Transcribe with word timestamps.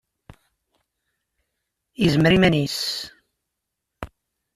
Yezmer 2.01 2.31
i 2.31 2.35
yiman-nnes. 2.35 2.79